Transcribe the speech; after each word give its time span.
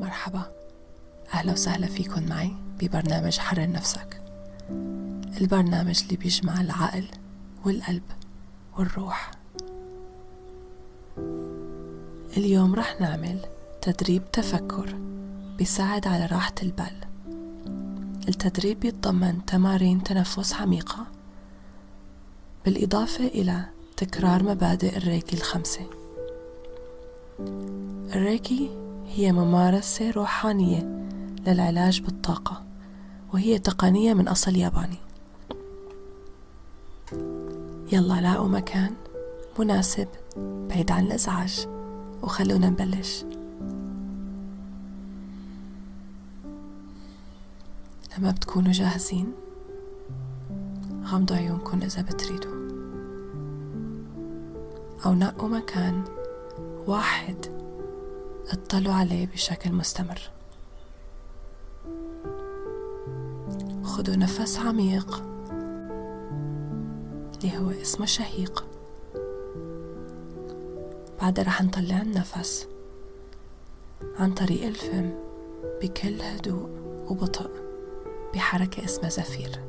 مرحبا. 0.00 0.52
أهلا 1.34 1.52
وسهلا 1.52 1.86
فيكن 1.86 2.28
معي 2.28 2.52
ببرنامج 2.80 3.38
حرر 3.38 3.70
نفسك. 3.70 4.22
البرنامج 5.40 6.02
اللي 6.02 6.16
بيجمع 6.16 6.60
العقل 6.60 7.04
والقلب 7.64 8.02
والروح. 8.78 9.30
اليوم 12.36 12.74
رح 12.74 13.00
نعمل 13.00 13.38
تدريب 13.82 14.32
تفكر 14.32 14.96
بيساعد 15.58 16.06
على 16.06 16.26
راحة 16.26 16.54
البال. 16.62 16.96
التدريب 18.28 18.80
بيتضمن 18.80 19.44
تمارين 19.44 20.02
تنفس 20.02 20.54
عميقة 20.54 21.06
بالإضافة 22.64 23.26
إلى 23.26 23.64
تكرار 23.96 24.42
مبادئ 24.42 24.96
الريكي 24.96 25.36
الخمسة. 25.36 25.86
الريكي 28.14 28.81
هي 29.14 29.32
ممارسة 29.32 30.10
روحانية 30.10 31.08
للعلاج 31.46 32.00
بالطاقة 32.00 32.62
وهي 33.32 33.58
تقنية 33.58 34.14
من 34.14 34.28
أصل 34.28 34.56
ياباني. 34.56 34.98
يلا 37.92 38.20
لاقوا 38.20 38.48
مكان 38.48 38.94
مناسب 39.58 40.08
بعيد 40.36 40.90
عن 40.90 41.06
الإزعاج 41.06 41.68
وخلونا 42.22 42.70
نبلش. 42.70 43.24
لما 48.18 48.30
بتكونوا 48.30 48.72
جاهزين 48.72 49.32
غمضوا 51.04 51.36
عيونكم 51.36 51.82
إذا 51.82 52.02
بتريدوا. 52.02 52.62
أو 55.06 55.14
نقوا 55.14 55.48
مكان 55.48 56.04
واحد 56.86 57.61
اطلعوا 58.50 58.94
عليه 58.94 59.26
بشكل 59.26 59.72
مستمر. 59.72 60.20
خذوا 63.82 64.16
نفس 64.16 64.58
عميق. 64.58 65.22
اللي 67.36 67.58
هو 67.58 67.70
اسمه 67.70 68.06
شهيق. 68.06 68.64
بعدها 71.20 71.44
رح 71.44 71.62
نطلع 71.62 72.02
النفس 72.02 72.68
عن 74.18 74.34
طريق 74.34 74.66
الفم 74.66 75.10
بكل 75.82 76.22
هدوء 76.22 76.70
وبطء 77.08 77.50
بحركة 78.34 78.84
اسمها 78.84 79.10
زفير. 79.10 79.60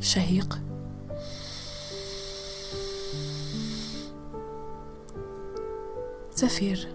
شهيق 0.00 0.67
زفير 6.38 6.88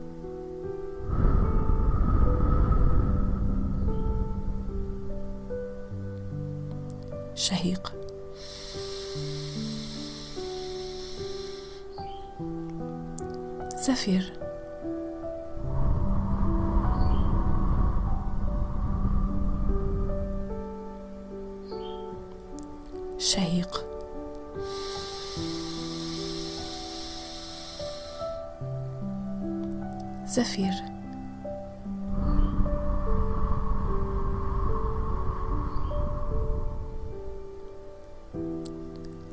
شهيق. 7.35 7.93
زفير 13.77 14.33
شهيق. 23.17 23.85
زفير 30.33 30.73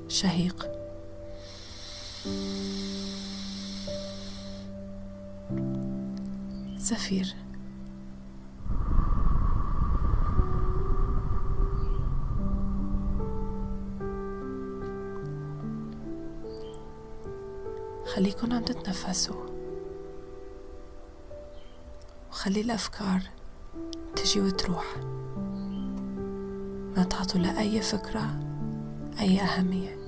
شهيق. 0.09 0.71
زفير 6.77 7.35
خليكن 18.15 18.53
عم 18.53 18.65
تتنفسوا. 18.65 19.50
وخلي 22.31 22.61
الأفكار 22.61 23.21
تجي 24.17 24.41
وتروح. 24.41 24.97
ما 26.97 27.07
تعطوا 27.11 27.41
لأي 27.41 27.81
فكرة 27.83 28.41
أي 29.21 29.41
أهمية. 29.41 30.01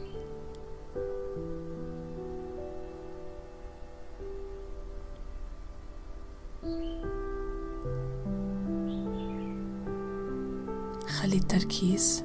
خلي 11.09 11.37
التركيز 11.37 12.23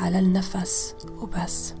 على 0.00 0.18
النفس 0.18 0.96
وبس. 1.18 1.74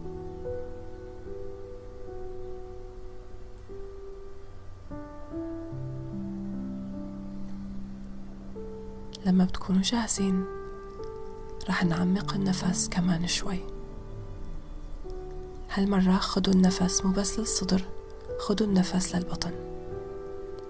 لما 9.32 9.44
بتكونوا 9.44 9.82
جاهزين 9.82 10.44
رح 11.68 11.84
نعمق 11.84 12.34
النفس 12.34 12.88
كمان 12.88 13.26
شوي. 13.26 13.58
هالمرة 15.70 16.16
خدوا 16.16 16.52
النفس 16.52 17.04
مو 17.04 17.12
بس 17.12 17.38
للصدر 17.38 17.84
خدوا 18.38 18.66
النفس 18.66 19.14
للبطن. 19.14 19.52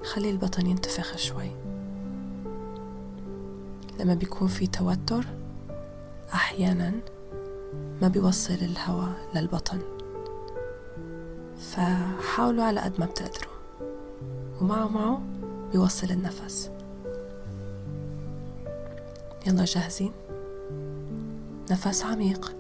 خلي 0.05 0.31
البطن 0.31 0.67
ينتفخ 0.67 1.17
شوي. 1.17 1.51
لما 4.01 4.15
بيكون 4.15 4.49
في 4.49 4.67
توتر 4.67 5.27
أحيانا 6.35 6.93
ما 8.03 8.09
بيوصل 8.09 8.55
الهواء 8.55 9.29
للبطن. 9.35 9.81
فحاولوا 11.59 12.65
على 12.65 12.81
قد 12.81 13.01
ما 13.01 13.07
بتقدروا. 13.07 13.53
ومعه 14.61 14.89
معه 14.89 15.23
بيوصل 15.73 16.11
النفس. 16.11 16.71
يلا 19.47 19.65
جاهزين. 19.65 20.13
نفس 21.71 22.05
عميق 22.05 22.57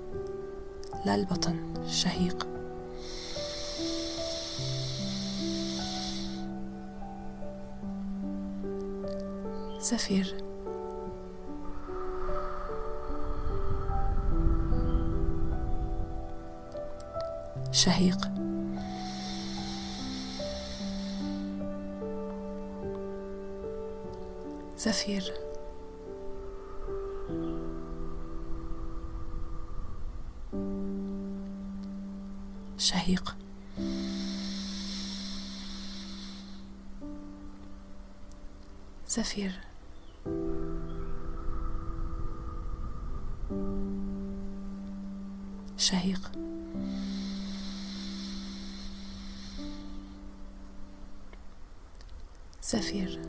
للبطن 1.06 1.56
شهيق. 1.88 2.46
زفير 9.80 10.36
شهيق. 17.72 18.28
زفير 24.78 25.51
شهيق. 32.82 33.36
زفير. 39.08 39.60
شهيق. 45.78 46.32
زفير. 52.62 53.22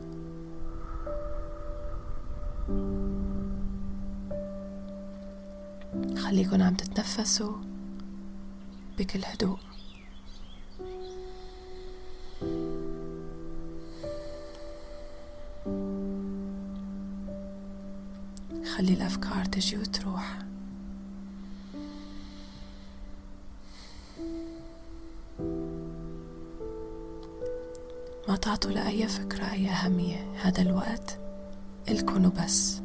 خليكن 6.17 6.61
عم 6.61 6.75
تتنفسوا. 6.75 7.72
بكل 8.97 9.25
هدوء 9.25 9.57
خلي 18.77 18.93
الأفكار 18.93 19.45
تجي 19.45 19.77
وتروح. 19.77 20.37
ما 28.27 28.35
تعطوا 28.35 28.71
لأي 28.71 29.07
فكرة 29.07 29.51
أي 29.51 29.69
أهمية 29.69 30.33
هذا 30.41 30.61
الوقت 30.61 31.19
إلكن 31.89 32.25
وبس. 32.25 32.81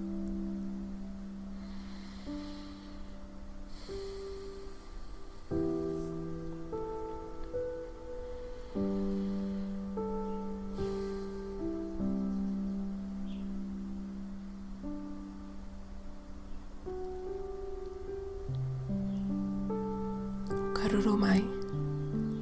كرروا 20.89 21.17
معي 21.17 21.45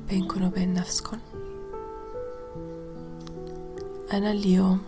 بينكم 0.09 0.47
وبين 0.47 0.75
نفسكم 0.75 1.19
أنا 4.13 4.31
اليوم 4.31 4.81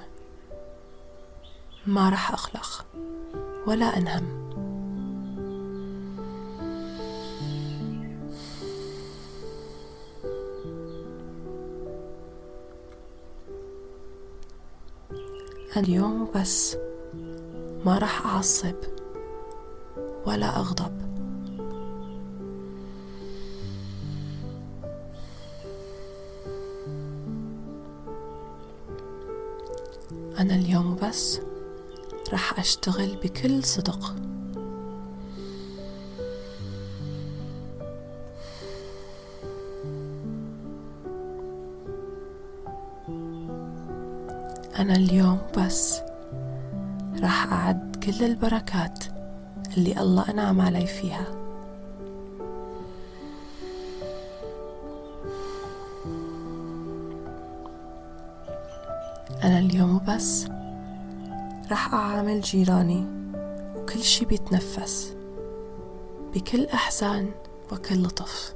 ما 1.87 2.08
رح 2.10 2.32
أخلق 2.32 2.87
ولا 3.66 3.99
أنهم. 3.99 4.38
اليوم 15.76 16.22
وبس 16.22 16.76
ما 17.84 17.99
رح 17.99 18.26
أعصب 18.26 18.75
ولا 20.26 20.56
أغضب. 20.56 21.07
أنا 30.38 30.55
اليوم 30.55 30.96
بس 31.02 31.40
رح 32.32 32.58
أشتغل 32.58 33.17
بكل 33.17 33.64
صدق. 33.64 34.14
أنا 44.79 44.96
اليوم 44.96 45.38
بس 45.58 46.00
رح 47.20 47.52
أعد 47.52 47.96
كل 47.96 48.25
البركات 48.25 49.05
اللي 49.76 50.00
الله 50.00 50.31
أنعم 50.31 50.61
علي 50.61 50.87
فيها. 50.87 51.38
اليوم 59.69 59.97
وبس. 59.97 60.47
رح 61.70 61.94
أعامل 61.94 62.41
جيراني 62.41 63.06
وكل 63.76 64.03
شي 64.03 64.25
بيتنفس 64.25 65.17
بكل 66.35 66.67
إحسان 66.67 67.31
وكل 67.73 68.03
لطف. 68.03 68.55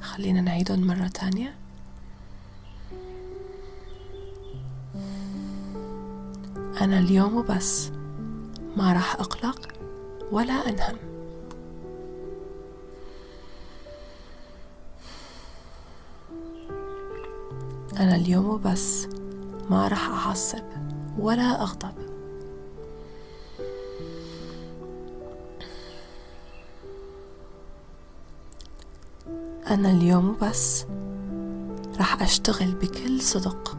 خلينا 0.00 0.40
نعيدهم 0.40 0.86
مرة 0.86 1.08
تانية. 1.08 1.54
أنا 6.80 6.98
اليوم 6.98 7.36
وبس 7.36 7.90
ما 8.76 8.92
راح 8.92 9.14
أقلق 9.14 9.68
ولا 10.32 10.52
أنهم. 10.52 11.11
أنا 17.96 18.16
اليوم 18.16 18.48
وبس 18.48 19.08
ما 19.70 19.88
راح 19.88 20.08
أعصب 20.08 20.64
ولا 21.18 21.62
أغضب. 21.62 21.94
أنا 29.70 29.90
اليوم 29.90 30.28
وبس 30.28 30.84
راح 31.98 32.22
أشتغل 32.22 32.74
بكل 32.74 33.20
صدق. 33.20 33.78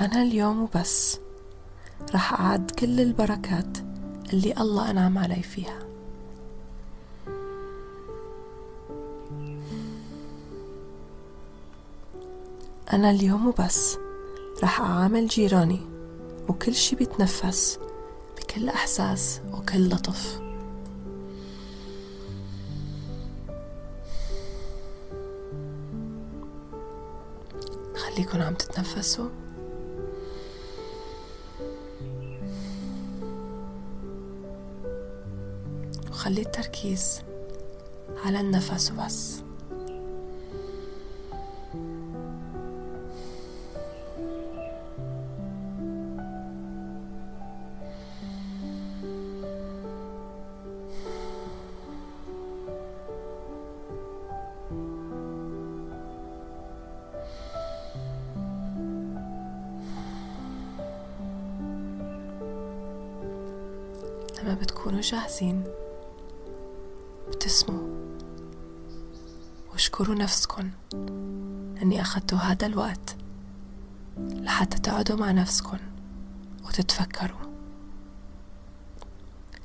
أنا 0.00 0.22
اليوم 0.22 0.62
وبس 0.62 1.18
راح 2.12 2.40
أعد 2.40 2.70
كل 2.70 3.00
البركات 3.00 3.78
اللي 4.32 4.52
الله 4.52 4.90
أنعم 4.90 5.18
علي 5.18 5.42
فيها. 5.42 5.87
أنا 12.92 13.10
اليوم 13.10 13.46
وبس. 13.46 13.98
رح 14.62 14.80
أعامل 14.80 15.26
جيراني 15.26 15.80
وكل 16.48 16.74
شي 16.74 16.96
بيتنفس 16.96 17.78
بكل 18.36 18.68
إحساس 18.68 19.40
وكل 19.52 19.88
لطف. 19.88 20.40
خليكن 27.96 28.40
عم 28.40 28.54
تتنفسوا. 28.54 29.28
وخلي 36.10 36.40
التركيز 36.40 37.20
على 38.24 38.40
النفس 38.40 38.92
وبس. 38.92 39.37
لما 64.42 64.54
بتكونوا 64.54 65.00
جاهزين 65.00 65.64
بتسموا 67.28 67.88
واشكروا 69.72 70.14
نفسكن 70.14 70.70
إني 71.82 72.00
اخدتوا 72.00 72.38
هذا 72.38 72.66
الوقت 72.66 73.16
لحتى 74.18 74.78
تقعدوا 74.78 75.16
مع 75.16 75.30
نفسكن 75.30 75.78
وتتفكروا. 76.64 77.38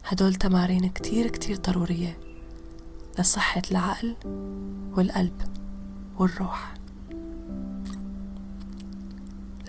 هدول 0.06 0.36
تمارين 0.36 0.90
كتير 0.90 1.28
كتير 1.28 1.58
ضرورية 1.58 2.18
لصحة 3.20 3.62
العقل 3.72 4.16
والقلب 4.92 5.42
والروح. 6.18 6.74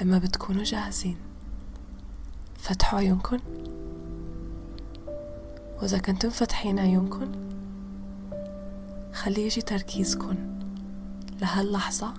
لما 0.00 0.18
بتكونوا 0.18 0.64
جاهزين 0.64 1.16
فتحوا 2.58 2.98
عيونكن 2.98 3.38
وإذا 5.78 5.98
كنتم 5.98 6.30
فاتحين 6.30 6.78
عيونكن 6.78 7.28
خلي 9.12 9.42
يجي 9.42 9.62
تركيزكن 9.62 10.36
لهاللحظة 11.40 12.14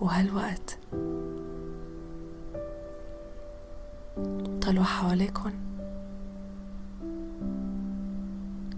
وهالوقت. 0.00 0.78
طلعوا 4.62 4.84
حواليكن 4.84 5.52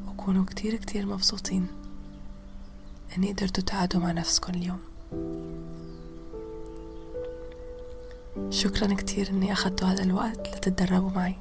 وكونوا 0.09 0.45
كتير 0.45 0.75
كتير 0.75 1.07
مبسوطين 1.07 1.67
إني 3.17 3.33
قدرتوا 3.33 3.65
تقعدوا 3.65 4.01
مع 4.01 4.13
نفسكن 4.13 4.55
اليوم. 4.55 4.81
شكرا 8.51 8.95
كتير 8.95 9.29
إني 9.31 9.53
اخدتوا 9.53 9.89
هذا 9.89 10.03
الوقت 10.03 10.57
لتتدربوا 10.57 11.11
معي. 11.11 11.35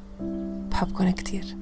بحبكن 0.71 1.11
كتير. 1.11 1.57